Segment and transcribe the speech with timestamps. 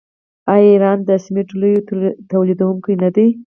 [0.51, 1.75] آیا ایران د سمنټو لوی
[2.31, 3.27] تولیدونکی نه دی؟